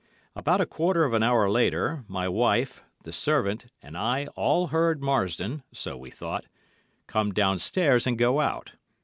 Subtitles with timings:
[0.35, 4.99] About a quarter of an hour later, my wife, the servant, and I all heard
[5.03, 6.47] Marsdon, so we thought,
[7.05, 8.73] come downstairs and go out.